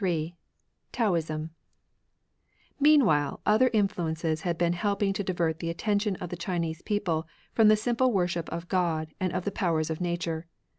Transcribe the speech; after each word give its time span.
—^Taoism 0.93 1.51
Meanwhile, 2.79 3.39
other 3.45 3.69
influences 3.71 4.41
had 4.41 4.57
been 4.57 4.73
helping 4.73 5.13
to 5.13 5.23
divert 5.23 5.59
the 5.59 5.69
attention 5.69 6.15
of 6.15 6.29
the 6.29 6.35
Chinese 6.35 6.81
people 6.81 7.27
from 7.53 7.67
the 7.67 7.75
simple 7.77 8.11
worship 8.11 8.49
of 8.49 8.67
Grod 8.67 9.09
and 9.19 9.31
of 9.31 9.45
the 9.45 9.51
powers 9.51 9.91
of 9.91 10.01
nature. 10.01 10.47